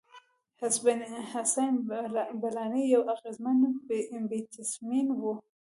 [1.35, 1.73] حسېن
[2.41, 3.57] بلاڼي یو اغېزمن
[4.29, 5.33] بېټسمېن وو.